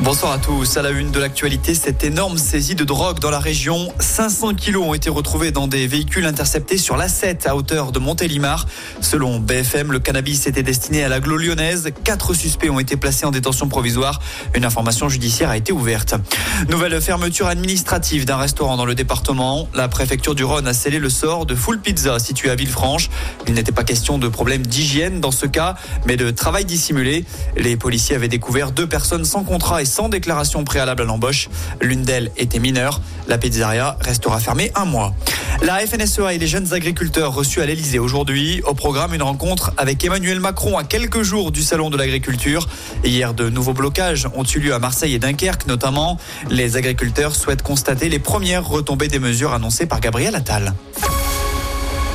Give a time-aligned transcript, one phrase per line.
[0.00, 0.76] Bonsoir à tous.
[0.76, 3.92] À la une de l'actualité, cette énorme saisie de drogue dans la région.
[3.98, 8.66] 500 kilos ont été retrouvés dans des véhicules interceptés sur l'A7 à hauteur de Montélimar.
[9.00, 11.90] Selon BFM, le cannabis était destiné à l'agglo lyonnaise.
[12.04, 14.20] Quatre suspects ont été placés en détention provisoire.
[14.54, 16.14] Une information judiciaire a été ouverte.
[16.68, 19.68] Nouvelle fermeture administrative d'un restaurant dans le département.
[19.74, 23.10] La préfecture du Rhône a scellé le sort de Full Pizza situé à Villefranche.
[23.48, 25.74] Il n'était pas question de problème d'hygiène dans ce cas,
[26.06, 27.24] mais de travail dissimulé.
[27.56, 31.48] Les policiers avaient découvert deux personnes sans contrat et sans déclaration préalable à l'embauche.
[31.80, 33.00] L'une d'elles était mineure.
[33.26, 35.14] La pizzeria restera fermée un mois.
[35.62, 38.62] La FNSEA et les jeunes agriculteurs reçus à l'Elysée aujourd'hui.
[38.64, 42.68] Au programme, une rencontre avec Emmanuel Macron à quelques jours du Salon de l'agriculture.
[43.02, 46.18] Hier, de nouveaux blocages ont eu lieu à Marseille et Dunkerque notamment.
[46.48, 50.74] Les agriculteurs souhaitent constater les premières retombées des mesures annoncées par Gabriel Attal.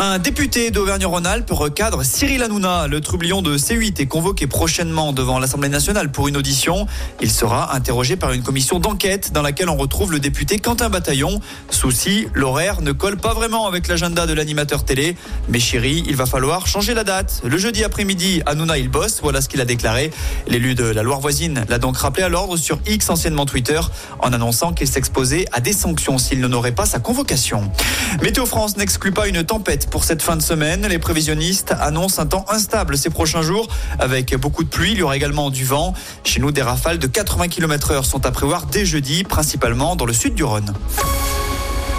[0.00, 2.86] Un député d'Auvergne-Rhône-Alpes recadre Cyril Hanouna.
[2.86, 6.86] Le troublion de C8 est convoqué prochainement devant l'Assemblée nationale pour une audition.
[7.20, 11.40] Il sera interrogé par une commission d'enquête dans laquelle on retrouve le député Quentin Bataillon.
[11.70, 15.16] Souci, l'horaire ne colle pas vraiment avec l'agenda de l'animateur télé.
[15.48, 17.40] Mais chérie, il va falloir changer la date.
[17.44, 20.12] Le jeudi après-midi, Hanouna il bosse, voilà ce qu'il a déclaré.
[20.46, 23.80] L'élu de la Loire voisine l'a donc rappelé à l'ordre sur X, anciennement Twitter,
[24.20, 27.68] en annonçant qu'il s'exposait à des sanctions s'il n'honorait pas sa convocation.
[28.22, 30.86] Météo France n'exclut pas une tempête pour cette fin de semaine.
[30.86, 34.92] Les prévisionnistes annoncent un temps instable ces prochains jours avec beaucoup de pluie.
[34.92, 35.94] Il y aura également du vent.
[36.24, 40.06] Chez nous, des rafales de 80 km heure sont à prévoir dès jeudi, principalement dans
[40.06, 40.72] le sud du Rhône.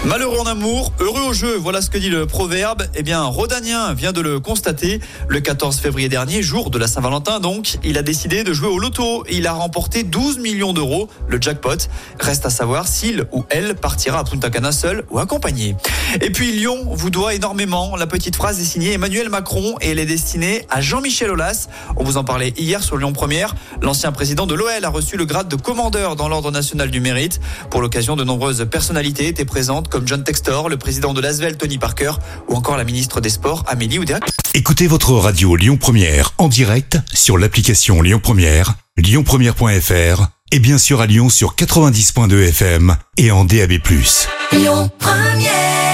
[0.06, 2.84] Malheureux en amour, heureux au jeu, voilà ce que dit le proverbe.
[2.94, 4.98] Eh bien, Rodanien vient de le constater.
[5.28, 8.78] Le 14 février dernier, jour de la Saint-Valentin donc, il a décidé de jouer au
[8.78, 9.24] loto.
[9.30, 11.76] Il a remporté 12 millions d'euros, le jackpot.
[12.18, 15.76] Reste à savoir s'il ou elle partira à Punta Cana seul ou accompagné.
[16.22, 17.94] Et puis Lyon vous doit énormément.
[17.96, 21.68] La petite phrase est signée Emmanuel Macron et elle est destinée à Jean-Michel Aulas.
[21.96, 23.54] On vous en parlait hier sur Lyon Première.
[23.82, 27.38] L'ancien président de l'OL a reçu le grade de commandeur dans l'Ordre national du mérite.
[27.68, 31.78] Pour l'occasion, de nombreuses personnalités étaient présentes comme John Textor, le président de l'Asvel Tony
[31.78, 32.12] Parker
[32.48, 34.20] ou encore la ministre des Sports Amélie Oudéa.
[34.54, 41.00] Écoutez votre radio Lyon Première en direct sur l'application Lyon Première, lyonpremière.fr et bien sûr
[41.00, 43.72] à Lyon sur 90.2 FM et en DAB+.
[44.52, 45.89] Lyon Première